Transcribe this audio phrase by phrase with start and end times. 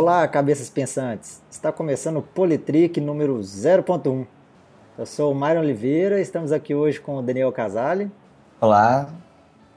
[0.00, 1.42] Olá, cabeças pensantes.
[1.50, 4.26] Está começando o Politrick número 0.1.
[4.96, 8.10] Eu sou o Mário Oliveira, estamos aqui hoje com o Daniel Casale.
[8.58, 9.10] Olá.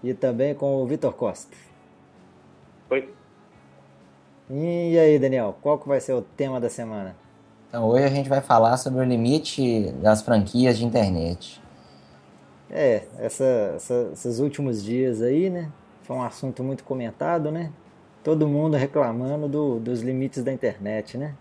[0.02, 1.54] E também com o Vitor Costa.
[2.90, 3.14] Oi.
[4.50, 7.18] E aí, Daniel, qual que vai ser o tema da semana?
[7.68, 11.62] Então, hoje a gente vai falar sobre o limite das franquias de internet.
[12.72, 15.70] É, essa, essa, esses últimos dias aí, né?
[16.04, 17.74] Foi um assunto muito comentado, né?
[18.24, 21.36] Todo mundo reclamando do, dos limites da internet, né?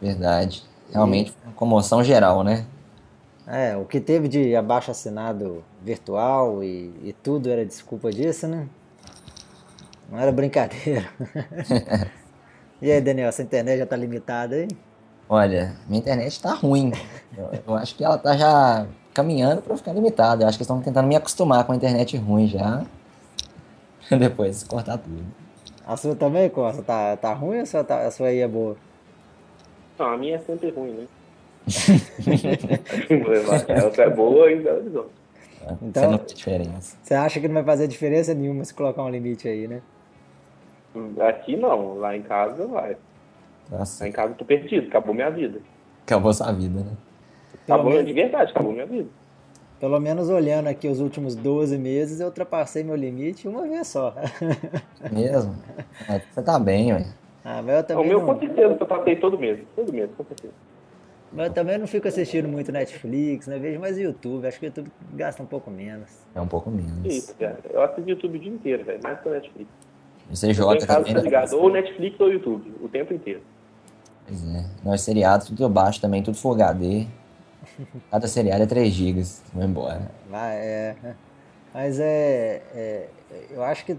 [0.00, 0.64] Verdade.
[0.90, 1.46] Realmente e...
[1.46, 2.66] uma comoção geral, né?
[3.46, 8.66] É, o que teve de abaixo assinado virtual e, e tudo era desculpa disso, né?
[10.10, 11.08] Não era brincadeira.
[12.82, 14.68] e aí, Daniel, essa internet já tá limitada aí?
[15.28, 16.92] Olha, minha internet tá ruim.
[17.36, 20.44] Eu, eu acho que ela tá já caminhando para ficar limitada.
[20.44, 22.84] Eu acho que estão tentando me acostumar com a internet ruim já.
[24.10, 25.24] Depois cortar tudo.
[25.86, 26.82] A sua também, Costa?
[26.82, 28.76] Tá, tá ruim ou a sua, tá, a sua aí é boa?
[29.98, 31.06] Não, a minha é sempre ruim, né?
[33.68, 35.10] Ela é boa e Horizonte.
[35.82, 36.96] Então, você não tem diferença.
[37.02, 39.80] Você acha que não vai fazer diferença nenhuma se colocar um limite aí, né?
[41.28, 42.96] Aqui não, lá em casa vai.
[43.70, 44.04] Nossa.
[44.04, 45.60] Lá em casa eu tô perdido, acabou minha vida.
[46.04, 46.92] Acabou sua vida, né?
[47.64, 49.08] Acabou de verdade, acabou minha vida.
[49.78, 54.14] Pelo menos olhando aqui os últimos 12 meses, eu ultrapassei meu limite uma vez só.
[55.12, 55.54] Mesmo?
[56.08, 57.06] É, você tá bem, ué.
[57.44, 58.26] Ah, mas eu também o meu não...
[58.26, 59.60] com certeza eu passei todo mês.
[59.76, 60.54] Todo mês, com certeza.
[61.32, 63.58] Mas eu também não fico assistindo muito Netflix, né?
[63.58, 64.46] Vejo mais YouTube.
[64.46, 66.10] Acho que o YouTube gasta um pouco menos.
[66.34, 67.04] É um pouco menos.
[67.04, 67.58] Isso, cara.
[67.70, 69.00] Eu assisto YouTube o dia inteiro, velho.
[69.02, 69.70] Mais que o Netflix.
[70.30, 71.52] Você joga também, tá ligado?
[71.54, 73.42] Ou Netflix ou YouTube, o tempo inteiro.
[74.26, 74.64] Pois é.
[74.84, 77.06] Nós seriados, tudo eu baixo também, tudo Full HD.
[78.10, 79.22] Cada seriado é 3 GB.
[79.52, 80.10] Vai embora.
[80.30, 80.96] Vai, é.
[81.72, 83.08] Mas é, é,
[83.50, 83.96] Eu acho que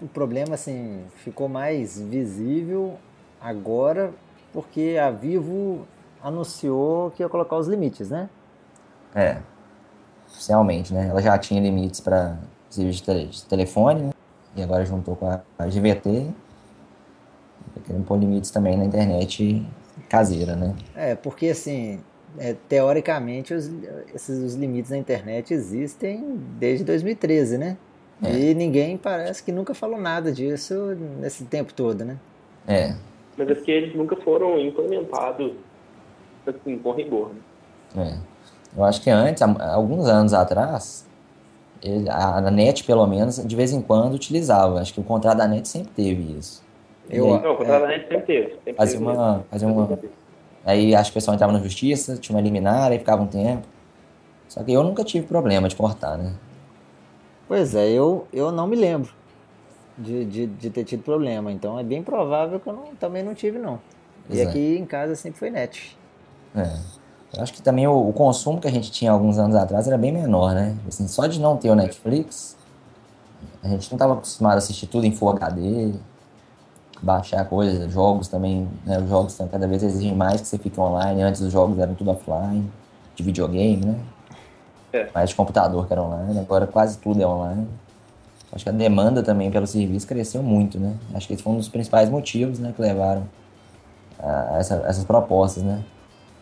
[0.00, 2.98] o problema assim ficou mais visível
[3.40, 4.12] agora
[4.52, 5.86] porque a Vivo
[6.22, 8.30] anunciou que ia colocar os limites, né?
[9.14, 9.38] É.
[10.30, 11.08] Oficialmente, né?
[11.08, 12.38] Ela já tinha limites para
[12.70, 14.10] serviço de telefone, né?
[14.56, 16.30] E agora juntou com a, a GVT.
[17.74, 19.66] Tá querendo pôr limites também na internet
[20.08, 20.74] caseira, né?
[20.94, 22.00] É, porque assim,
[22.38, 23.70] é, teoricamente, os,
[24.14, 27.76] esses os limites na internet existem desde 2013, né?
[28.22, 28.30] É.
[28.32, 32.16] E ninguém parece que nunca falou nada disso nesse tempo todo, né?
[32.66, 32.94] É.
[33.36, 35.52] Mas é porque eles nunca foram implementados
[36.46, 37.30] assim, com rigor,
[37.94, 38.20] né?
[38.20, 38.34] É.
[38.76, 41.06] Eu acho que antes, alguns anos atrás,
[41.82, 44.80] ele, a, a NET, pelo menos, de vez em quando utilizava.
[44.80, 46.64] Acho que o contrato da NET sempre teve isso.
[47.08, 48.48] Eu, aí, não, o contrato é, da NET sempre teve.
[48.54, 49.98] Sempre fazia, teve uma, fazia uma,
[50.64, 53.66] Aí acho que o pessoal entrava na justiça, tinha uma liminar, aí ficava um tempo.
[54.48, 56.32] Só que eu nunca tive problema de cortar, né?
[57.46, 59.12] Pois é, eu, eu não me lembro
[59.98, 61.52] de, de, de ter tido problema.
[61.52, 63.78] Então é bem provável que eu não, também não tive, não.
[64.30, 64.44] E é.
[64.44, 65.96] aqui em casa sempre foi net.
[66.54, 66.78] É.
[67.36, 69.98] Eu acho que também o, o, consumo que a gente tinha alguns anos atrás era
[69.98, 70.76] bem menor, né?
[70.86, 72.56] Assim, só de não ter o Netflix,
[73.62, 75.92] a gente não estava acostumado a assistir tudo em Full HD
[77.04, 78.98] baixar coisas, jogos também, né?
[78.98, 81.22] Os jogos cada vez exigem mais que você fique online.
[81.22, 82.70] Antes os jogos eram tudo offline,
[83.14, 84.00] de videogame, né?
[84.92, 85.08] É.
[85.14, 87.68] Mais de computador que era online, agora quase tudo é online.
[88.52, 90.96] Acho que a demanda também pelo serviço cresceu muito, né?
[91.12, 93.24] Acho que esse foi um dos principais motivos, né, que levaram
[94.18, 95.82] a essa, essas propostas, né?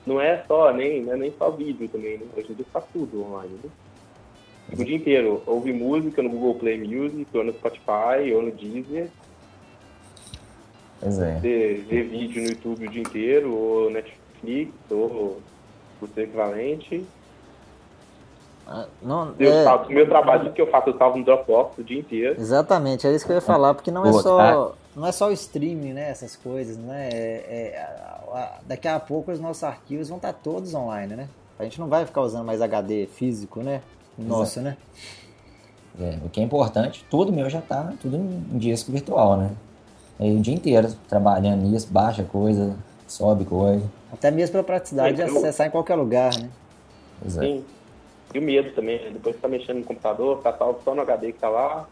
[0.07, 2.27] Não é só, nem, não é nem só vídeo também, né?
[2.37, 3.71] Hoje em dia faz tudo online, né?
[4.73, 9.11] O dia inteiro, ouvir música no Google Play Music, ou no Spotify, ou no Deezer,
[11.03, 11.35] é.
[11.41, 15.41] Ver, vídeo no YouTube o dia inteiro, ou Netflix, ou
[16.01, 17.05] o seu equivalente.
[18.67, 19.65] Ah, não, eu é...
[19.65, 22.41] salvo, meu trabalho que eu faço, eu salvo no Dropbox o dia inteiro.
[22.41, 25.33] Exatamente, é isso que eu ia falar, porque não é só, não é só o
[25.33, 30.09] streaming, né, essas coisas, né, é, é, a, a, daqui a pouco os nossos arquivos
[30.09, 33.83] vão estar todos online, né, a gente não vai ficar usando mais HD físico, né,
[34.17, 34.77] nosso, Exato.
[34.77, 34.77] né.
[36.01, 39.51] É, o que é importante, tudo meu já está tudo em disco virtual, né.
[40.19, 42.77] Aí o dia inteiro trabalhando nisso, baixa coisa,
[43.07, 43.85] sobe coisa.
[44.13, 46.49] Até mesmo pela praticidade de acessar em qualquer lugar, né?
[47.25, 47.47] Exato.
[47.47, 47.65] Sim.
[48.35, 49.11] E o medo também, né?
[49.11, 51.87] depois você tá mexendo no computador, tá salvo só no HD que tá lá,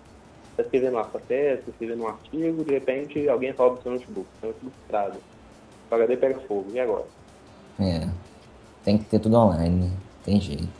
[0.56, 4.26] tá escrevendo uma processo, tá escrevendo um artigo, de repente alguém rouba o seu notebook,
[4.40, 5.18] seu notebook estrada.
[5.90, 7.04] O HD pega fogo, e agora?
[7.78, 8.08] É,
[8.84, 9.90] tem que ter tudo online, né?
[10.24, 10.79] tem jeito.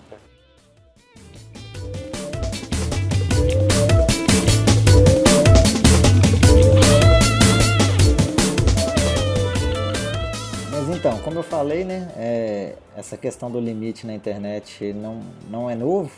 [11.00, 15.74] Então, como eu falei, né, é, essa questão do limite na internet não, não é
[15.74, 16.12] novo.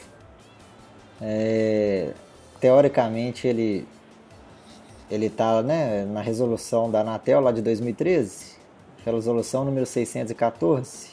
[1.21, 2.11] É,
[2.59, 3.87] teoricamente, ele,
[5.09, 8.57] ele está né, na resolução da Anatel lá de 2013,
[9.07, 11.11] resolução número 614.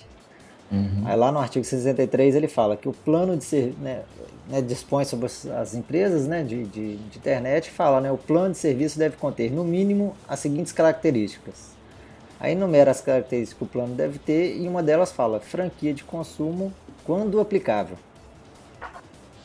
[0.72, 1.04] Uhum.
[1.06, 4.02] Aí lá no artigo 63 ele fala que o plano de ser, né,
[4.50, 8.58] né, dispõe sobre as empresas né, de, de, de internet fala né, o plano de
[8.58, 11.78] serviço deve conter no mínimo as seguintes características.
[12.40, 16.04] Aí enumera as características que o plano deve ter e uma delas fala franquia de
[16.04, 17.98] consumo quando aplicável.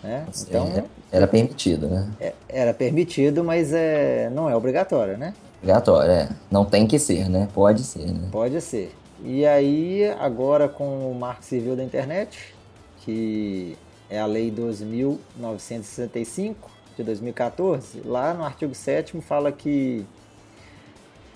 [0.02, 0.26] Né?
[0.42, 2.10] Então, é, era permitido, né?
[2.20, 5.32] É, era permitido, mas é, não é obrigatório, né?
[5.62, 6.28] Obrigatório, é.
[6.50, 7.48] Não tem que ser, né?
[7.54, 8.28] Pode ser, né?
[8.30, 8.94] Pode ser.
[9.24, 12.54] E aí, agora com o Marco Civil da Internet,
[13.00, 13.78] que
[14.10, 16.54] é a Lei 2.965
[16.96, 20.04] de 2014, lá no artigo 7 fala que,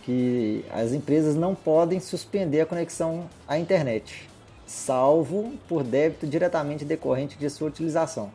[0.08, 4.26] que as empresas não podem suspender a conexão à internet,
[4.66, 8.30] salvo por débito diretamente decorrente de sua utilização.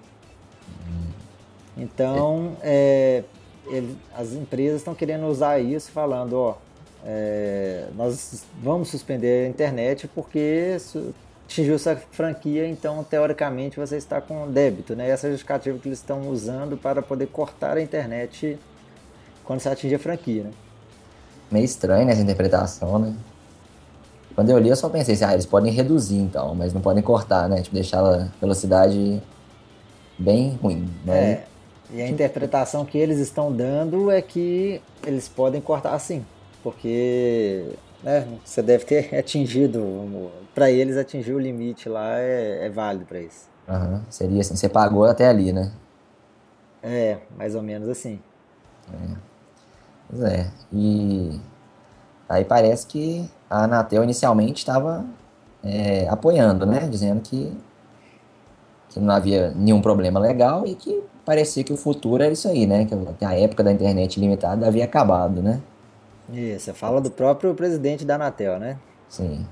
[1.76, 3.24] Então, é,
[3.66, 6.58] ele, as empresas estão querendo usar isso, falando, ó,
[7.04, 10.78] é, nós vamos suspender a internet porque
[11.48, 15.10] atingiu essa franquia, então teoricamente você está com débito, né?
[15.10, 18.60] Essa é a justificativa que eles estão usando para poder cortar a internet
[19.44, 20.52] quando você atingir a franquia, né?
[21.52, 23.14] Meio estranho essa interpretação, né?
[24.36, 27.04] Quando eu li, eu só pensei assim, ah, eles podem reduzir então, mas não podem
[27.04, 27.62] cortar, né?
[27.62, 29.22] Tipo, deixar a velocidade
[30.18, 31.32] bem ruim, né?
[31.32, 31.44] É,
[31.92, 36.26] e a interpretação que eles estão dando é que eles podem cortar sim,
[36.64, 37.66] porque
[38.02, 43.20] né, você deve ter atingido, para eles atingir o limite lá é, é válido para
[43.20, 43.48] isso.
[43.68, 44.02] Uhum.
[44.10, 45.72] Seria assim, você pagou até ali, né?
[46.82, 48.20] É, mais ou menos assim.
[48.92, 49.33] É.
[50.14, 51.42] Pois é, e
[52.30, 55.04] aí parece que a Anatel inicialmente estava
[55.64, 56.88] é, apoiando, né?
[56.88, 57.52] Dizendo que,
[58.90, 62.68] que não havia nenhum problema legal e que parecia que o futuro era isso aí,
[62.68, 62.86] né?
[63.18, 65.60] Que a época da internet limitada havia acabado, né?
[66.32, 68.78] Isso, você fala do próprio presidente da Anatel, né?
[69.10, 69.48] Sim.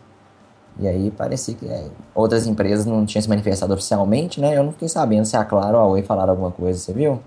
[0.80, 4.56] E aí parecia que é, outras empresas não tinham se manifestado oficialmente, né?
[4.56, 7.20] Eu não fiquei sabendo se a Claro ou a Oi falaram alguma coisa, você viu?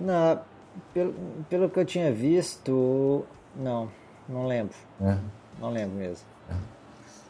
[0.00, 0.38] Não,
[0.92, 1.14] pelo,
[1.48, 3.24] pelo que eu tinha visto,
[3.54, 3.90] não,
[4.28, 4.76] não lembro.
[5.00, 5.16] É.
[5.60, 6.26] Não lembro mesmo.
[6.50, 6.54] É.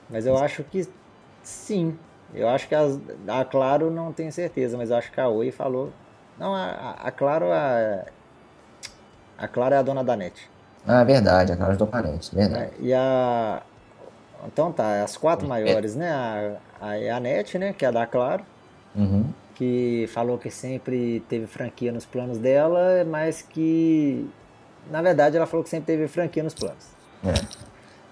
[0.09, 0.89] Mas eu acho que
[1.43, 1.97] sim,
[2.35, 5.51] eu acho que as, a Claro não tenho certeza, mas eu acho que a Oi
[5.51, 5.93] falou.
[6.39, 8.05] Não, a, a Claro a,
[9.37, 10.49] a Claro é a dona da NET.
[10.87, 12.73] Ah, verdade, a Claro é do parente, verdade.
[12.79, 13.63] É, e a.
[14.47, 15.49] Então tá, as quatro é.
[15.49, 16.11] maiores, né?
[16.11, 17.73] A, a, a NET, né?
[17.73, 18.45] Que é a da Claro.
[18.95, 19.25] Uhum.
[19.61, 24.27] Que falou que sempre teve franquia nos planos dela, mas que.
[24.91, 26.87] Na verdade, ela falou que sempre teve franquia nos planos.
[27.23, 27.35] É.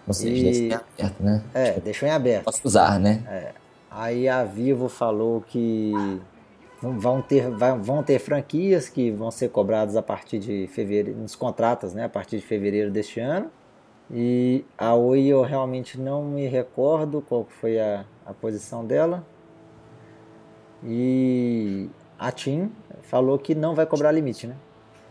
[0.06, 0.43] Ou seja, e...
[0.43, 1.43] deixou em aberto, né?
[1.55, 2.45] É, deixou em aberto.
[2.45, 3.23] Posso usar, né?
[3.27, 3.53] É.
[3.91, 5.95] Aí a Vivo falou que
[6.83, 7.49] vão ter,
[7.81, 12.11] vão ter franquias que vão ser cobradas a partir de fevereiro, nos contratos, né, a
[12.11, 13.50] partir de fevereiro deste ano.
[14.11, 19.25] E a Oi eu realmente não me recordo qual foi a, a posição dela.
[20.84, 21.88] E
[22.19, 22.70] a TIM
[23.02, 24.56] falou que não vai cobrar limite, né?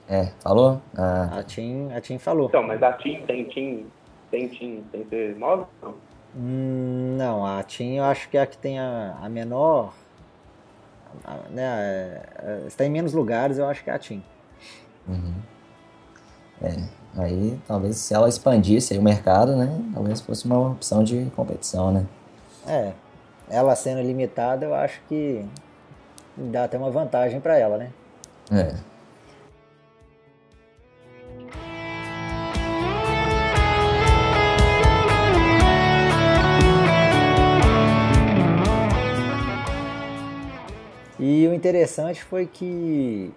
[0.09, 0.81] É, falou?
[0.97, 1.39] Ah.
[1.39, 2.47] A, TIM, a TIM falou.
[2.47, 3.85] Então, mas a TIM tem TIM,
[4.31, 5.65] tem TIM, tem T9?
[5.81, 5.95] Não.
[6.35, 9.93] Hum, não, a TIM eu acho que é a que tem a, a menor.
[11.25, 12.21] A, né,
[12.67, 14.23] está em menos lugares, eu acho que é a TIM.
[15.07, 15.33] Uhum.
[16.61, 16.75] É,
[17.17, 19.69] aí talvez se ela expandisse o mercado, né?
[19.93, 22.05] Talvez fosse uma opção de competição, né?
[22.65, 22.93] É,
[23.49, 25.45] ela sendo limitada, eu acho que
[26.35, 27.91] dá até uma vantagem para ela, né?
[28.51, 28.75] É.
[41.19, 43.33] E o interessante foi que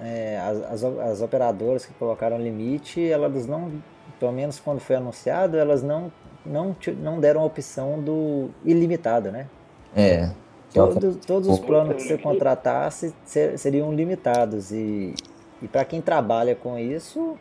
[0.00, 3.72] é, as, as, operadoras que colocaram limite, elas não,
[4.18, 6.10] pelo menos quando foi anunciado, elas não,
[6.46, 9.46] não, não deram a opção do ilimitado, né?
[9.94, 10.30] É.
[10.72, 13.14] Todos, todos os planos que você contratasse
[13.56, 15.14] seriam limitados e,
[15.62, 17.36] e para quem trabalha com isso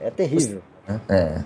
[0.00, 0.60] é terrível.
[1.08, 1.42] É.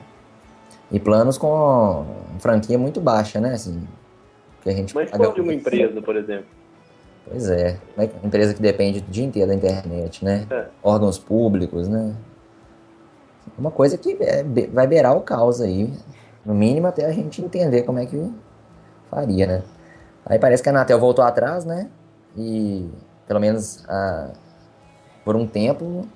[0.91, 2.05] E planos com
[2.39, 3.55] franquia muito baixa, né?
[3.55, 3.87] Assim,
[4.63, 6.47] que a gente Mas qual de uma empresa, por exemplo?
[7.29, 7.79] Pois é.
[7.97, 10.47] Uma empresa que depende o dia inteiro da internet, né?
[10.51, 10.67] É.
[10.83, 12.15] Órgãos públicos, né?
[13.57, 15.93] Uma coisa que é, vai beirar o caos aí.
[16.45, 18.33] No mínimo até a gente entender como é que
[19.11, 19.63] faria, né?
[20.27, 21.89] Aí parece que a Anatel voltou atrás, né?
[22.37, 22.89] E
[23.27, 24.31] pelo menos a,
[25.25, 26.07] por um tempo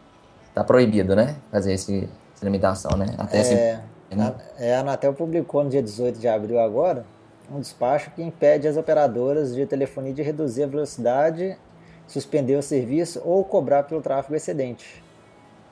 [0.55, 1.37] tá proibido, né?
[1.51, 3.07] Fazer esse, essa limitação, né?
[3.19, 3.55] Até é, se,
[4.15, 4.35] né?
[4.59, 7.05] A, é, a Anatel publicou no dia 18 de abril agora
[7.51, 11.57] um despacho que impede as operadoras de telefonia de reduzir a velocidade,
[12.07, 15.03] suspender o serviço ou cobrar pelo tráfego excedente.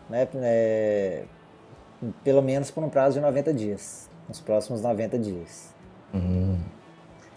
[0.08, 1.24] né, é,
[2.22, 5.74] pelo menos por um prazo de 90 dias, nos próximos 90 dias.
[6.14, 6.58] Hum.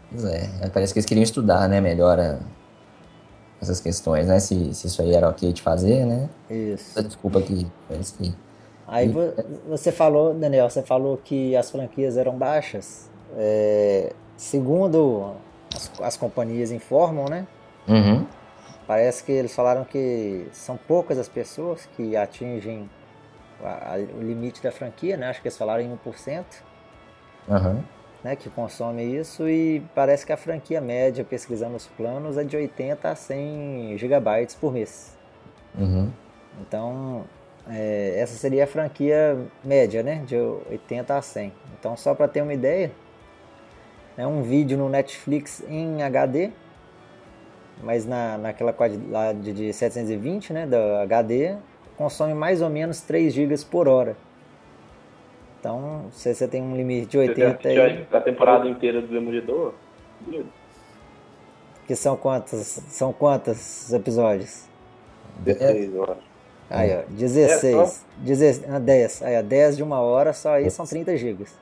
[0.09, 2.39] Pois é, parece que eles queriam estudar, né, melhor a,
[3.61, 6.29] essas questões, né, se, se isso aí era ok de fazer, né.
[6.49, 7.01] Isso.
[7.03, 8.33] Desculpa que parece que...
[8.87, 9.11] Aí
[9.67, 13.09] você falou, Daniel, você falou que as franquias eram baixas.
[13.35, 15.33] É, segundo
[15.75, 17.45] as, as, companhias informam, né?
[17.85, 18.25] Uhum.
[18.85, 22.89] Parece que eles falaram que são poucas as pessoas que atingem
[23.61, 25.27] a, a, o limite da franquia, né?
[25.27, 26.45] Acho que eles falaram em 1%.
[27.47, 27.83] Uhum.
[28.23, 32.57] Né, que consome isso e parece que a franquia média, pesquisando os planos, é de
[32.57, 35.15] 80 a 100 gigabytes por mês.
[35.77, 36.11] Uhum.
[36.59, 37.23] Então,
[37.69, 41.53] é, essa seria a franquia média, né, de 80 a 100.
[41.79, 42.91] Então, só para ter uma ideia,
[44.17, 46.49] é um vídeo no Netflix em HD,
[47.83, 51.55] mas na, naquela qualidade de 720, né, da HD,
[51.95, 54.17] consome mais ou menos 3 GB por hora.
[55.59, 58.15] Então, se você tem um limite de 80 você e...
[58.15, 59.73] a temporada inteira do Demolidor?
[61.85, 62.59] Que são quantos,
[62.89, 64.67] são quantos episódios?
[65.39, 66.27] 16, eu acho.
[66.69, 68.05] Aí, ó, 16.
[68.19, 69.23] É, 10, 10.
[69.23, 71.57] Aí, ó, 10 de uma hora, só aí são 30 gigas.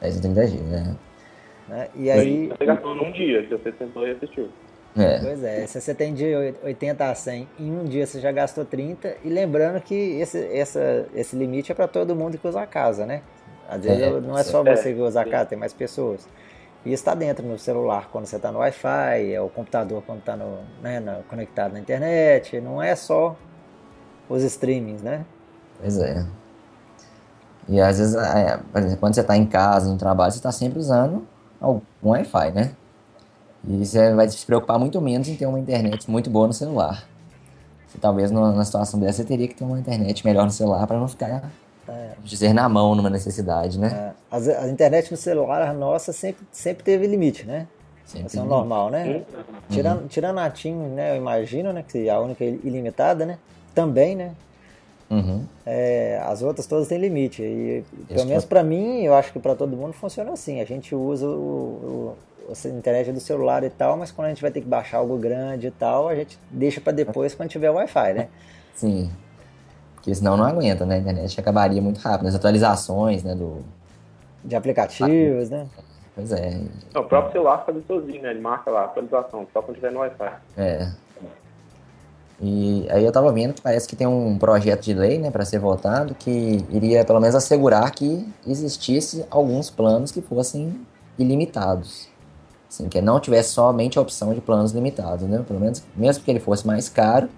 [0.00, 0.96] 10 de 30 gigas, né?
[1.68, 1.88] né?
[1.94, 2.48] E aí...
[2.48, 4.48] Você gastou num dia que você sentou e assistiu.
[4.96, 5.18] É.
[5.20, 6.24] Pois é, se você tem de
[6.64, 9.16] 80 a 100, em um dia você já gastou 30.
[9.24, 13.06] E lembrando que esse, essa, esse limite é para todo mundo que usa a casa,
[13.06, 13.22] né?
[13.68, 16.26] Às vezes é, não é só você que usa a casa, tem mais pessoas.
[16.84, 20.36] E está dentro no celular quando você está no Wi-Fi, é o computador quando está
[20.36, 22.60] no, né, conectado na internet.
[22.60, 23.36] Não é só
[24.28, 25.24] os streamings, né?
[25.78, 26.24] Pois é.
[27.68, 30.50] E às vezes, é, por exemplo, quando você está em casa, no trabalho, você está
[30.50, 31.24] sempre usando
[31.60, 32.72] algum Wi-Fi, né?
[33.66, 37.06] E você vai se preocupar muito menos em ter uma internet muito boa no celular.
[37.86, 40.98] Você, talvez numa situação dessa você teria que ter uma internet melhor no celular para
[40.98, 41.50] não ficar,
[41.88, 42.10] é.
[42.24, 44.14] dizer, na mão numa necessidade, né?
[44.30, 44.36] É.
[44.36, 47.66] A, a, internet no celular, a nossa, sempre, sempre teve limite, né?
[48.06, 49.06] Sempre Essa é normal, né?
[49.06, 49.44] Uhum.
[49.68, 51.12] Tirando, tirando a TIM, né?
[51.12, 51.84] Eu imagino, né?
[51.86, 53.38] Que é a única ilimitada, né?
[53.74, 54.32] Também, né?
[55.10, 55.44] Uhum.
[55.66, 57.42] É, as outras todas têm limite.
[57.42, 60.60] E, pelo menos para mim, eu acho que para todo mundo funciona assim.
[60.60, 62.16] A gente usa o,
[62.52, 65.16] a internet do celular e tal, mas quando a gente vai ter que baixar algo
[65.16, 68.28] grande e tal, a gente deixa para depois quando tiver Wi-Fi, né?
[68.74, 69.10] Sim.
[69.94, 70.96] Porque senão não aguenta, né?
[70.96, 72.28] A internet acabaria muito rápido.
[72.28, 73.34] As atualizações, né?
[73.34, 73.58] Do...
[74.44, 75.66] De aplicativos, né?
[76.14, 76.60] Pois é.
[76.94, 78.30] Não, o próprio celular faz sozinho, né?
[78.30, 80.32] Ele marca lá, atualização, só quando tiver no Wi-Fi.
[80.56, 80.90] É.
[82.42, 85.44] E aí eu tava vendo que parece que tem um projeto de lei, né, para
[85.44, 90.80] ser votado, que iria pelo menos assegurar que existisse alguns planos que fossem
[91.18, 92.09] ilimitados.
[92.70, 95.44] Assim, que não tivesse somente a opção de planos limitados, né?
[95.46, 97.28] Pelo menos, mesmo que ele fosse mais caro,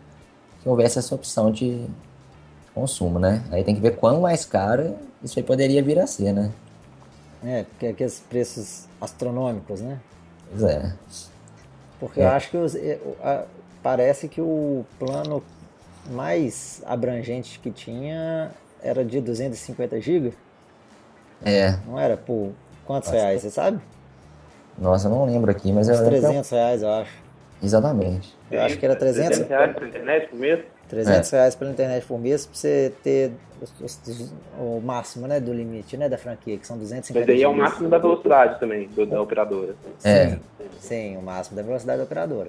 [0.63, 1.87] que houvesse essa opção de
[2.75, 3.43] consumo, né?
[3.51, 6.53] Aí tem que ver quão mais caro isso aí poderia vir a ser, né?
[7.43, 9.99] É, porque aqueles preços astronômicos, né?
[10.51, 10.93] Pois é.
[11.99, 12.25] Porque é.
[12.25, 12.77] eu acho que os,
[13.23, 13.47] a,
[13.83, 15.43] parece que o plano
[16.11, 18.51] mais abrangente que tinha
[18.83, 20.35] era de 250 GB.
[21.43, 21.79] É.
[21.87, 22.53] Não era por
[22.85, 23.81] quantos reais, você sabe?
[24.79, 27.23] Nossa, eu não lembro aqui, mas Uns eu 300 reais, eu acho.
[27.63, 28.37] Exatamente.
[28.51, 30.61] Eu acho que era 300, 300 reais pela internet por mês?
[30.89, 31.37] 300 é.
[31.37, 33.33] reais pela internet por mês pra você ter
[34.59, 37.49] o, o, máximo, né, do limite, né, da franquia, que são 250 Mas aí é
[37.49, 39.75] o máximo da velocidade também, do, da operadora.
[40.05, 40.27] É.
[40.27, 40.41] Sim,
[40.81, 42.49] sim, o máximo da velocidade da operadora.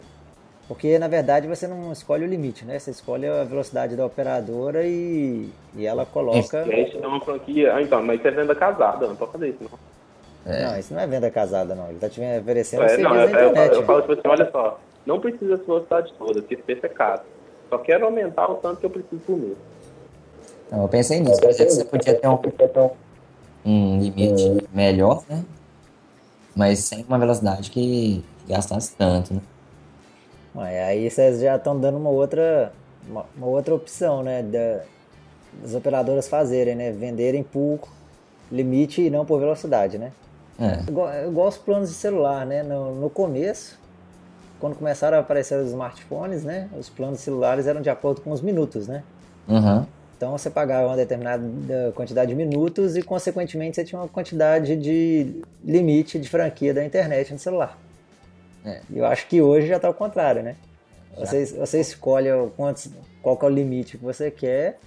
[0.67, 2.79] Porque, na verdade, você não escolhe o limite, né?
[2.79, 6.65] Você escolhe a velocidade da operadora e, e ela coloca...
[6.65, 7.75] E aí te dá uma franquia...
[7.75, 9.92] Ah, então, mas você é venda casada, não pode fazer isso, não.
[10.45, 10.65] É.
[10.65, 11.85] Não, isso não é venda casada, não.
[11.85, 13.73] Ele está te oferecendo é, serviço não, na internet.
[13.73, 16.89] Eu, eu, falo assim, olha só, não precisa essa velocidade toda, porque esse preço é
[16.89, 17.21] caro.
[17.69, 19.57] Só quero aumentar o tanto que eu preciso por mês.
[20.67, 22.39] Então, eu pensei nisso, por exemplo, você podia ter um,
[23.65, 25.43] um limite melhor, né?
[26.55, 29.41] Mas sem uma velocidade que gastasse tanto, né?
[30.55, 32.71] Aí vocês já estão dando uma outra,
[33.07, 34.43] uma, uma outra opção, né?
[34.43, 34.81] Da,
[35.61, 36.91] das operadoras fazerem, né?
[36.91, 37.79] Venderem por
[38.51, 40.11] limite e não por velocidade, né?
[40.59, 40.81] É.
[40.87, 42.63] Igual, igual os planos de celular, né?
[42.63, 43.79] No, no começo,
[44.59, 46.69] quando começaram a aparecer os smartphones, né?
[46.77, 49.03] Os planos celulares eram de acordo com os minutos, né?
[49.47, 49.85] Uhum.
[50.15, 51.43] Então você pagava uma determinada
[51.95, 57.33] quantidade de minutos e, consequentemente, você tinha uma quantidade de limite de franquia da internet
[57.33, 57.77] no celular.
[58.65, 58.79] É.
[58.93, 60.55] Eu acho que hoje já está ao contrário, né?
[61.17, 62.89] Você, você escolhe quantos,
[63.21, 64.79] qual é o limite que você quer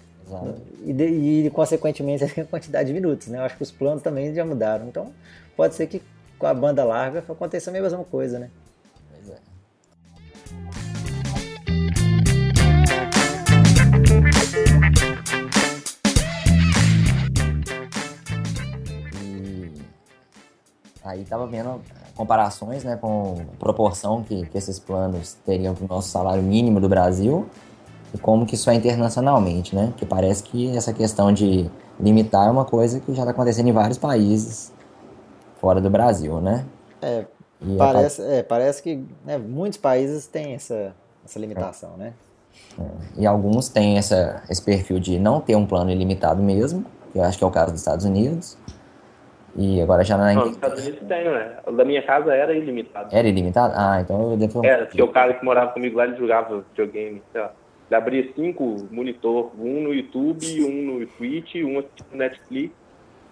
[0.85, 3.39] e, de, e, consequentemente, a quantidade de minutos, né?
[3.39, 4.89] Eu acho que os planos também já mudaram.
[4.89, 5.13] Então,
[5.57, 6.03] pode ser que
[6.39, 8.51] com a banda larga aconteça a mesma coisa, né?
[9.11, 9.39] Pois é.
[19.45, 19.73] E
[21.05, 21.81] aí tava vendo
[22.15, 26.81] comparações, né, com a proporção que, que esses planos teriam para o nosso salário mínimo
[26.81, 27.47] do Brasil
[28.15, 29.93] e como que isso é internacionalmente, né?
[29.97, 31.71] Que parece que essa questão de
[32.01, 34.73] limitar é uma coisa que já está acontecendo em vários países
[35.61, 36.65] fora do Brasil, né?
[37.03, 37.25] É,
[37.77, 40.95] parece, é, parece que né, muitos países têm essa,
[41.25, 41.99] essa limitação, é.
[41.99, 42.13] né?
[42.79, 43.23] É.
[43.23, 47.23] E alguns têm essa, esse perfil de não ter um plano ilimitado mesmo, que eu
[47.23, 48.57] acho que é o caso dos Estados Unidos.
[49.59, 51.57] E agora já na Não, nos Estados Unidos tem, né?
[51.67, 53.09] O da minha casa era ilimitado.
[53.11, 53.73] Era ilimitado?
[53.75, 54.65] Ah, então eu devo.
[54.65, 57.53] Era, porque o cara que morava comigo lá, ele jogava videogame, sei lá.
[57.89, 62.75] Ele abria cinco monitor, um no YouTube, um no Twitch, um no Netflix,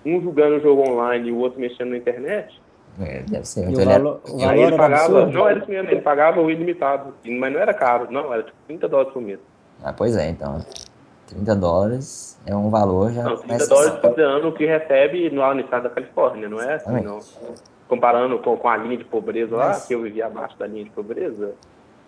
[0.04, 2.61] um jogando o jogo online e o outro mexendo na internet.
[3.00, 3.61] É, deve ser.
[3.68, 5.32] E Então o ele valor, o Aí valor ele era pagava, absurdo.
[5.32, 8.56] não era isso mesmo, ele pagava o ilimitado, mas não era caro, não, era tipo
[8.68, 9.40] 30 dólares por mês.
[9.82, 10.64] Ah, pois é, então.
[11.26, 13.23] 30 dólares é um valor já.
[13.25, 16.75] Não, 30 começa- dólares considerando o que recebe no, no estado da Califórnia, não é
[16.75, 17.18] assim, não.
[17.88, 20.84] Comparando com, com a linha de pobreza lá, Mas- que eu vivia abaixo da linha
[20.84, 21.52] de pobreza,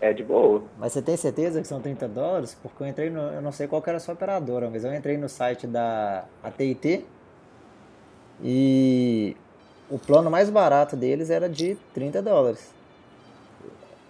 [0.01, 0.63] é de boa.
[0.79, 2.57] Mas você tem certeza que são 30 dólares?
[2.63, 3.21] Porque eu entrei no.
[3.33, 6.25] Eu não sei qual que era a sua operadora, mas eu entrei no site da
[6.45, 7.05] AT&T
[8.43, 9.37] e
[9.91, 12.75] o plano mais barato deles era de 30 dólares.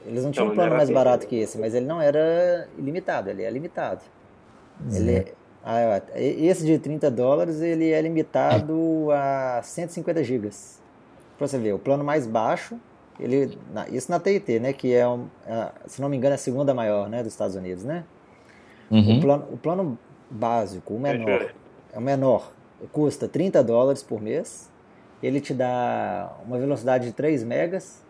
[0.04, 3.28] Eles não tinham Não, um plano mais barato que esse, mas ele não era ilimitado,
[3.28, 4.02] ele é limitado.
[4.92, 5.33] Ele,
[5.64, 10.80] ah, esse de 30 dólares ele é limitado a 150 gigas.
[11.37, 12.78] Pra você ver, o plano mais baixo,
[13.18, 14.73] ele, na- isso na TIT, né?
[14.73, 17.56] Que é, um, é, se não me engano, é a segunda maior né, dos Estados
[17.56, 18.04] Unidos, né?
[18.90, 19.18] Uhum.
[19.18, 19.99] O, plano, o plano
[20.30, 21.52] básico, o menor,
[21.92, 22.52] é o menor,
[22.92, 24.68] custa 30 dólares por mês.
[25.23, 28.02] Ele te dá uma velocidade de 3 megas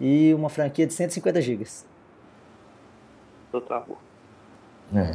[0.00, 1.84] e uma franquia de 150 gigas.
[3.52, 3.98] Eu travou.
[4.94, 5.14] É.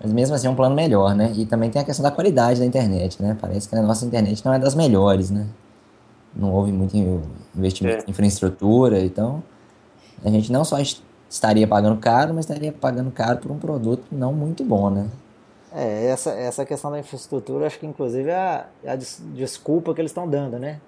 [0.00, 1.32] Mas mesmo assim é um plano melhor, né?
[1.34, 3.36] E também tem a questão da qualidade da internet, né?
[3.40, 5.46] Parece que a nossa internet não é das melhores, né?
[6.34, 7.22] Não houve muito in-
[7.56, 8.06] investimento É.
[8.06, 9.42] em infraestrutura, então
[10.24, 14.04] a gente não só est- estaria pagando caro, mas estaria pagando caro por um produto
[14.12, 15.08] não muito bom, né?
[15.74, 19.92] É, essa, essa questão da infraestrutura, acho que inclusive é a, é a des- desculpa
[19.92, 20.80] que eles estão dando, né?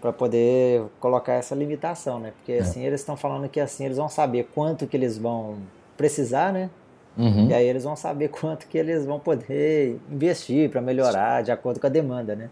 [0.00, 2.32] Para poder colocar essa limitação, né?
[2.36, 5.58] Porque assim, eles estão falando que assim eles vão saber quanto que eles vão
[5.96, 6.68] precisar, né?
[7.16, 7.48] Uhum.
[7.48, 11.78] E aí eles vão saber quanto que eles vão poder investir para melhorar de acordo
[11.78, 12.50] com a demanda, né?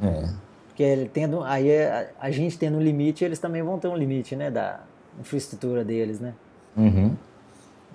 [0.00, 0.28] É.
[0.68, 3.96] Porque ele tendo, aí a, a gente tendo um limite, eles também vão ter um
[3.96, 4.50] limite, né?
[4.52, 4.80] Da
[5.18, 6.34] infraestrutura deles, né?
[6.76, 7.16] Uhum.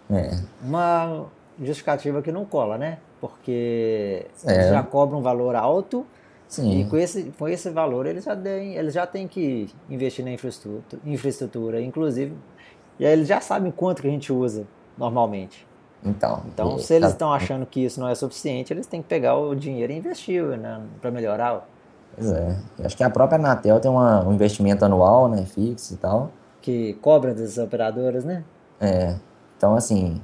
[0.10, 0.42] É.
[0.62, 1.26] Uma
[1.62, 3.00] justificativa que não cola, né?
[3.20, 4.54] Porque É.
[4.54, 6.06] eles já cobram um valor alto
[6.50, 6.88] e Sim.
[6.90, 11.02] com esse, com esse valor eles já, têm, eles já têm que investir na infraestrutura,
[11.06, 12.34] infraestrutura, inclusive.
[13.00, 14.66] E aí eles já sabem quanto que a gente usa
[14.98, 15.66] normalmente.
[16.04, 16.42] Então.
[16.48, 19.08] Então, e- se eles tá- estão achando que isso não é suficiente, eles têm que
[19.08, 21.68] pegar o dinheiro e investir né, para melhorar,
[22.16, 22.58] Pois é.
[22.80, 25.46] Eu acho que a própria Anatel tem uma- um investimento anual, né?
[25.46, 26.32] Fixo e tal.
[26.62, 28.44] que cobra das operadoras, né?
[28.82, 29.16] É.
[29.56, 30.20] Então, assim,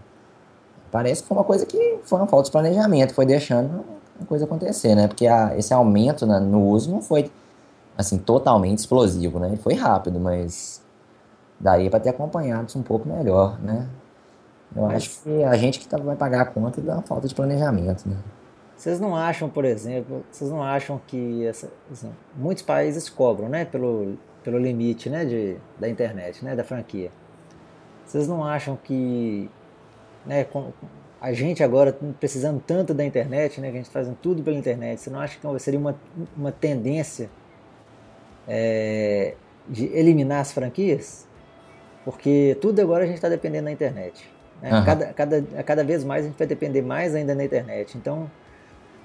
[0.94, 3.84] parece que foi uma coisa que foi uma falta de planejamento, foi deixando
[4.22, 5.08] a coisa acontecer, né?
[5.08, 7.32] Porque a- esse aumento na- no uso não foi,
[7.98, 9.58] assim, totalmente explosivo, né?
[9.58, 10.82] Foi rápido, mas
[11.60, 13.88] daria para ter acompanhado isso um pouco melhor, né?
[14.76, 18.08] Eu acho que a gente que tá- vai pagar a conta da falta de planejamento,
[18.08, 18.16] né?
[18.78, 23.66] Vocês não acham, por exemplo, vocês não acham que essa, assim, muitos países cobram, né,
[23.66, 27.10] pelo, pelo limite, né, de, da internet, né, da franquia.
[28.06, 29.50] Vocês não acham que,
[30.26, 30.72] né, com,
[31.22, 35.00] a gente agora precisando tanto da internet, né, que a gente fazendo tudo pela internet,
[35.00, 35.96] você não acha que seria uma,
[36.36, 37.30] uma tendência
[38.48, 39.36] é,
[39.68, 41.26] de eliminar as franquias?
[42.04, 44.30] Porque tudo agora a gente está dependendo da internet.
[44.62, 44.70] Né?
[44.70, 44.86] Aham.
[44.86, 47.98] Cada, cada, cada vez mais a gente vai depender mais ainda da internet.
[47.98, 48.30] Então,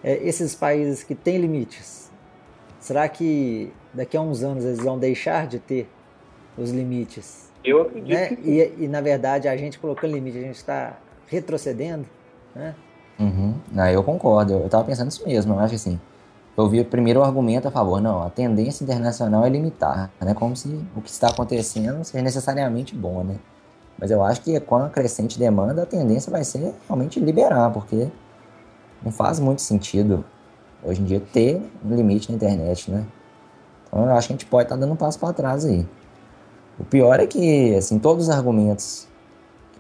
[0.03, 2.11] é, esses países que têm limites,
[2.81, 5.89] será que daqui a uns anos eles vão deixar de ter
[6.57, 7.49] os limites?
[7.65, 8.39] Eu acredito Né?
[8.45, 12.07] E, e, na verdade a gente colocando limite, a gente está retrocedendo,
[12.55, 12.75] né?
[13.19, 13.55] Uhum.
[13.77, 16.01] Ah, eu concordo, eu, eu tava pensando isso mesmo, eu acho assim,
[16.57, 20.57] eu vi primeiro o argumento a favor, não, a tendência internacional é limitar, né, como
[20.57, 23.37] se o que está acontecendo seja necessariamente bom, né,
[23.99, 28.09] mas eu acho que com a crescente demanda, a tendência vai ser realmente liberar, porque
[29.03, 30.25] não faz muito sentido
[30.85, 33.05] hoje em dia ter um limite na internet, né,
[33.89, 35.85] então eu acho que a gente pode estar dando um passo para trás aí.
[36.79, 39.08] O pior é que, assim, todos os argumentos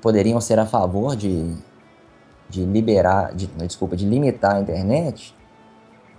[0.00, 1.56] poderiam ser a favor de
[2.48, 5.34] de liberar, de, desculpa, de limitar a internet,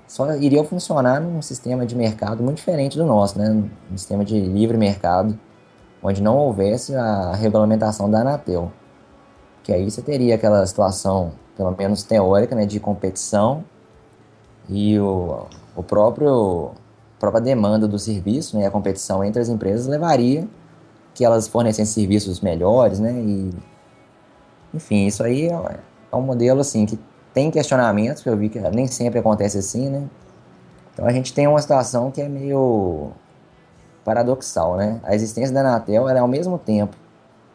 [0.07, 3.49] só iriam funcionar num sistema de mercado muito diferente do nosso, né?
[3.91, 5.37] Um sistema de livre mercado,
[6.01, 8.71] onde não houvesse a regulamentação da Anatel.
[9.63, 13.63] Que aí você teria aquela situação, pelo menos teórica, né, de competição
[14.67, 16.71] e o, o próprio
[17.19, 20.47] própria demanda do serviço, né, a competição entre as empresas levaria
[21.13, 23.51] que elas fornecessem serviços melhores, né, e
[24.73, 25.79] enfim, isso aí é,
[26.11, 26.99] é um modelo assim que
[27.33, 30.07] tem questionamentos, que eu vi que nem sempre acontece assim, né?
[30.93, 33.11] Então a gente tem uma situação que é meio
[34.03, 34.99] paradoxal, né?
[35.03, 36.95] A existência da Anatel é ao mesmo tempo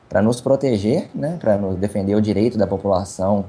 [0.08, 3.46] para nos proteger, né, para nos defender o direito da população,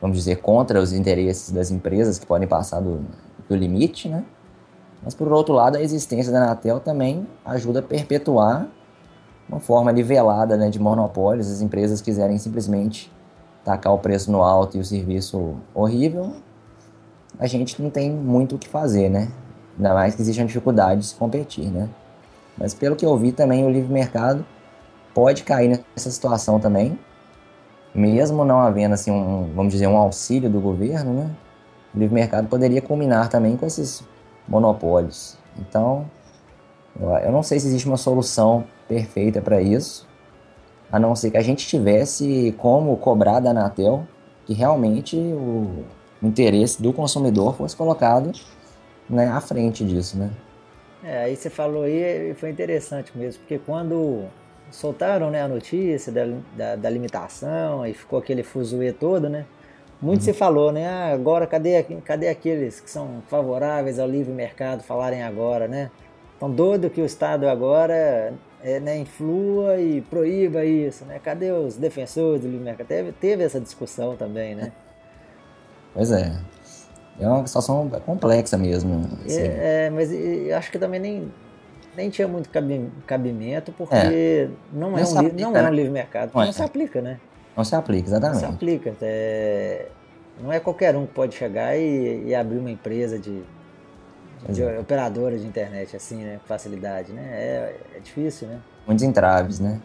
[0.00, 3.04] vamos dizer, contra os interesses das empresas que podem passar do,
[3.48, 4.24] do limite, né?
[5.02, 8.66] Mas por outro lado, a existência da Anatel também ajuda a perpetuar
[9.48, 11.50] uma forma nivelada né, de monopólios.
[11.50, 13.10] As empresas quiserem simplesmente
[13.64, 16.32] tacar o preço no alto e o serviço horrível,
[17.38, 19.28] a gente não tem muito o que fazer, né?
[19.76, 21.88] Ainda mais que existe uma dificuldade de se competir, né?
[22.56, 24.44] Mas pelo que eu vi também, o livre mercado
[25.14, 26.98] pode cair nessa situação também,
[27.94, 31.30] mesmo não havendo assim um, vamos dizer, um auxílio do governo, né?
[31.94, 34.02] O livre mercado poderia combinar também com esses
[34.48, 35.36] monopólios.
[35.58, 36.06] Então,
[37.00, 40.06] eu não sei se existe uma solução perfeita para isso,
[40.90, 44.06] a não ser que a gente tivesse como cobrar da Anatel
[44.46, 45.84] que realmente o
[46.22, 48.32] interesse do consumidor fosse colocado
[49.08, 50.30] né, à frente disso, né?
[51.04, 54.24] É, aí você falou aí, foi interessante mesmo, porque quando
[54.70, 59.44] soltaram né, a notícia da, da, da limitação e ficou aquele fuzuê todo, né?
[60.00, 60.24] Muito uhum.
[60.26, 60.86] se falou, né?
[60.86, 65.90] Ah, agora cadê, cadê aqueles que são favoráveis ao livre mercado falarem agora, né?
[66.38, 71.18] Estão doido que o Estado agora é, né, influa e proíba isso, né?
[71.18, 72.86] Cadê os defensores do livre mercado?
[72.86, 74.70] Teve, teve essa discussão também, né?
[75.94, 76.32] Pois é.
[77.18, 79.08] É uma situação complexa mesmo.
[79.26, 79.40] Assim.
[79.40, 80.10] É, é, mas
[80.56, 81.32] acho que também nem,
[81.96, 82.50] nem tinha muito
[83.04, 84.48] cabimento, porque é.
[84.72, 85.70] não, é um, aplica, não é um né?
[85.70, 86.30] livre mercado.
[86.32, 87.18] Não, não se aplica, né?
[87.56, 88.42] Não se aplica, exatamente.
[88.42, 88.94] Não se aplica.
[89.02, 89.86] É,
[90.40, 93.42] não é qualquer um que pode chegar e, e abrir uma empresa de,
[94.48, 96.38] de operadora de internet assim, né?
[96.40, 97.22] Com facilidade, né?
[97.32, 98.60] É, é difícil, né?
[98.86, 99.80] Muitos entraves, né?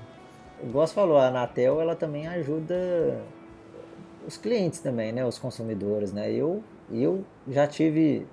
[0.63, 2.75] Igual você falou, a Anatel ela também ajuda
[4.27, 5.25] os clientes também, né?
[5.25, 6.31] Os consumidores, né?
[6.31, 8.25] Eu, eu já tive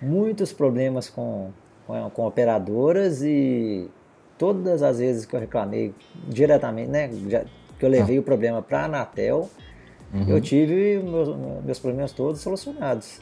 [0.00, 1.50] muitos problemas com,
[1.86, 3.88] com, com operadoras e
[4.38, 5.94] todas as vezes que eu reclamei
[6.28, 7.10] diretamente, né?
[7.28, 7.44] Já,
[7.78, 8.20] que eu levei ah.
[8.20, 9.50] o problema para a Anatel,
[10.12, 10.28] uhum.
[10.28, 13.20] eu tive meus, meus problemas todos solucionados.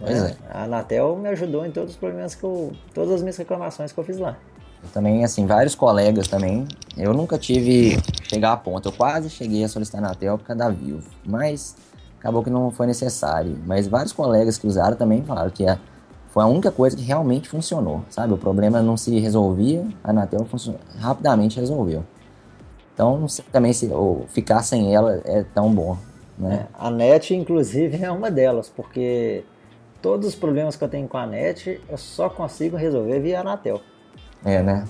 [0.00, 0.36] Né?
[0.52, 0.56] É.
[0.56, 2.72] A Anatel me ajudou em todos os problemas que eu.
[2.92, 4.36] todas as minhas reclamações que eu fiz lá.
[4.82, 6.66] Eu também, assim, vários colegas também.
[6.96, 8.88] Eu nunca tive chegar a ponto.
[8.88, 11.02] Eu quase cheguei a solicitar a Anatel por causa da Vivo.
[11.24, 11.74] Mas
[12.18, 13.56] acabou que não foi necessário.
[13.66, 15.78] Mas vários colegas que usaram também falaram que a,
[16.28, 18.34] foi a única coisa que realmente funcionou, sabe?
[18.34, 20.46] O problema não se resolvia, a Anatel
[20.98, 22.04] rapidamente resolveu.
[22.92, 25.96] Então, não sei também se ou ficar sem ela é tão bom.
[26.38, 26.66] Né?
[26.66, 29.44] É, a NET, inclusive, é uma delas, porque
[30.04, 33.80] todos os problemas que eu tenho com a NET eu só consigo resolver via Anatel.
[34.44, 34.84] É, né?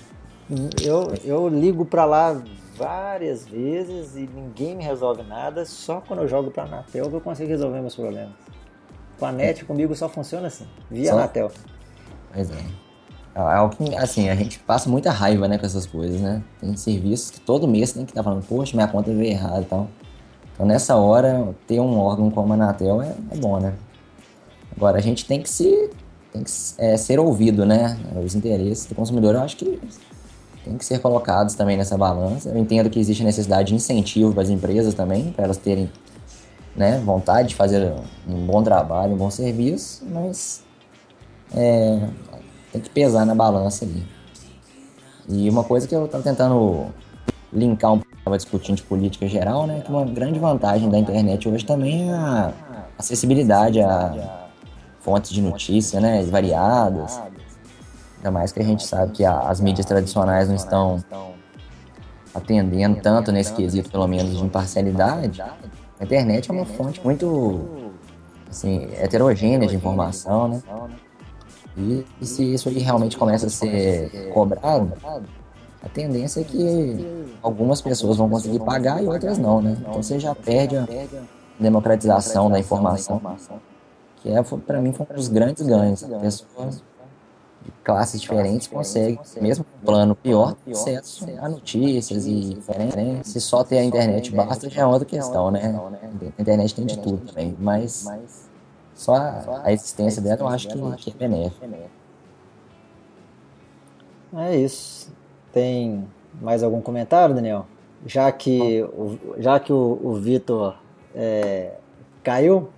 [0.83, 2.42] Eu, eu ligo para lá
[2.77, 7.20] várias vezes e ninguém me resolve nada, só quando eu jogo para Anatel que eu
[7.20, 8.33] consigo resolver meus problemas.
[9.16, 11.18] Com a NET comigo só funciona assim, via só...
[11.18, 11.53] Anatel.
[12.33, 12.64] Pois é.
[13.37, 16.42] É algo que, assim, a gente passa muita raiva, né, com essas coisas, né?
[16.61, 19.61] Tem serviços que todo mês tem que estar tá falando, poxa, minha conta veio errada
[19.61, 19.88] e tal.
[20.53, 23.74] Então, nessa hora, ter um órgão como a Anatel é, é bom, né?
[24.76, 25.90] Agora, a gente tem que, se,
[26.32, 27.98] tem que é, ser ouvido, né?
[28.24, 29.80] Os interesses do consumidor, eu acho que
[30.64, 32.48] tem que ser colocados também nessa balança.
[32.48, 35.90] Eu entendo que existe necessidade de incentivo para as empresas também, para elas terem
[36.74, 37.92] né, vontade de fazer
[38.26, 40.64] um bom trabalho, um bom serviço, mas
[41.54, 42.08] é,
[42.72, 44.04] tem que pesar na balança ali.
[45.28, 46.87] E uma coisa que eu estava tentando
[47.52, 49.80] linkar um pouco, estava discutindo de política geral, né?
[49.80, 52.52] Que uma grande vantagem da internet hoje também é a
[52.98, 54.43] acessibilidade a
[55.05, 56.23] fontes de notícia, né?
[56.25, 57.21] Variadas.
[58.17, 61.05] Ainda mais que a gente sabe que as mídias tradicionais não estão
[62.35, 65.43] atendendo tanto nesse quesito, pelo menos, de imparcialidade.
[65.43, 67.93] A internet é uma fonte muito
[68.51, 70.62] assim, heterogênea de informação, né?
[71.77, 74.93] E, e se isso aí realmente começa a ser cobrado,
[75.83, 79.77] a tendência é que algumas pessoas vão conseguir pagar e outras não, né?
[79.81, 80.87] Então você já perde a
[81.61, 83.21] democratização da informação,
[84.24, 86.02] que é, para mim, foi um dos grandes ganhos.
[86.02, 86.82] Pessoas
[87.62, 92.58] de classes diferentes conseguem, mesmo com plano pior, acesso a notícias e.
[93.22, 95.78] Se só ter a internet basta, já é outra questão, né?
[96.38, 98.06] A internet tem de tudo também, mas
[98.94, 101.68] só a, existência dela eu acho que, é benéfica.
[104.37, 105.12] É isso.
[105.52, 106.08] Tem
[106.40, 107.66] mais algum comentário, Daniel?
[108.06, 108.84] Já que
[109.38, 110.76] já que o, o Vitor
[111.14, 111.74] é,
[112.22, 112.70] caiu,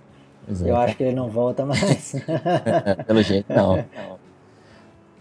[0.65, 2.15] eu acho que ele não volta mais.
[3.05, 3.83] Pelo jeito, não.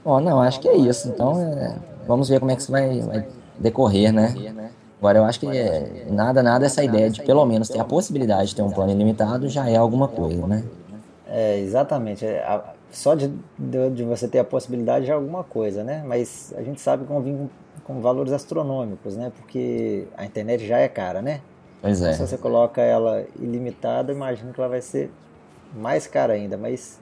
[0.04, 1.08] Bom, não, acho que é isso.
[1.08, 3.26] Então, é, vamos ver como é que isso vai, vai
[3.58, 4.34] decorrer, né?
[4.98, 8.50] Agora, eu acho que é, nada, nada essa ideia de pelo menos ter a possibilidade
[8.50, 10.64] de ter um plano ilimitado já é alguma coisa, né?
[11.28, 12.24] É, exatamente.
[12.24, 16.02] É, a, só de, de, de, você ter a possibilidade já é alguma coisa, né?
[16.06, 17.48] Mas a gente sabe que vão vir com,
[17.84, 19.30] com valores astronômicos, né?
[19.36, 21.40] Porque a internet já é cara, né?
[21.80, 22.12] Pois é.
[22.12, 25.10] Se você coloca ela ilimitada, imagino que ela vai ser
[25.74, 26.98] mais cara ainda, mas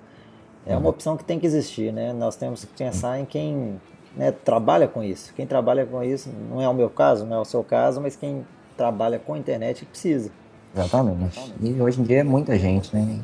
[0.66, 0.88] é uma uhum.
[0.88, 2.12] opção que tem que existir, né?
[2.12, 3.80] Nós temos que pensar em quem
[4.16, 5.32] né, trabalha com isso.
[5.34, 8.16] Quem trabalha com isso, não é o meu caso, não é o seu caso, mas
[8.16, 10.30] quem trabalha com a internet precisa.
[10.74, 11.54] Exatamente.
[11.60, 13.20] E hoje em dia é muita gente, né?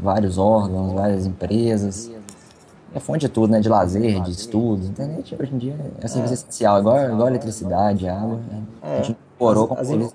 [0.00, 2.10] Vários órgãos, várias empresas.
[2.94, 3.60] É fonte de tudo, né?
[3.60, 4.86] De lazer, de estudos.
[4.86, 6.36] A internet hoje em dia é serviço é.
[6.36, 8.36] essencial, igual, igual eletricidade, água.
[8.36, 8.62] Né?
[8.82, 8.98] É.
[8.98, 10.12] A gente morou com as, as,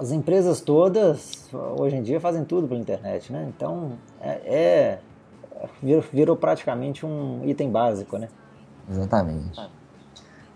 [0.00, 3.46] as empresas todas hoje em dia fazem tudo pela internet, né?
[3.54, 4.98] Então é, é
[5.82, 8.28] virou, virou praticamente um item básico, né?
[8.90, 9.60] Exatamente.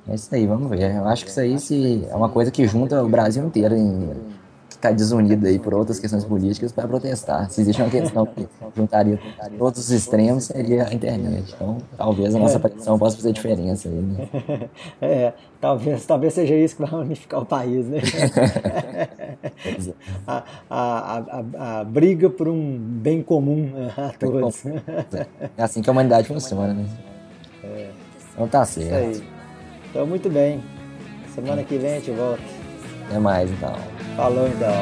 [0.08, 0.96] É isso aí, vamos ver.
[0.96, 4.10] Eu acho que isso aí se, é uma coisa que junta o Brasil inteiro em,
[4.74, 7.50] que está desunido aí por outras questões políticas para protestar.
[7.50, 9.18] Se existe uma questão que juntaria
[9.56, 11.52] todos os extremos, seria a internet.
[11.54, 14.28] Então, talvez a nossa aparição possa fazer diferença aí, né?
[15.00, 18.00] É, talvez, talvez seja isso que vai unificar o país, né?
[20.26, 24.64] a, a, a, a, briga por um bem comum a todos.
[25.56, 26.86] É assim que a humanidade funciona, né?
[27.62, 27.90] É.
[28.32, 29.22] Então tá certo.
[29.90, 30.62] Então, muito bem.
[31.34, 32.63] Semana que vem a gente volta.
[33.08, 33.74] Até mais, então.
[34.16, 34.72] Falou, então.